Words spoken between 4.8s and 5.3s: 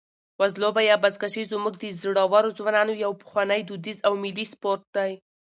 دی.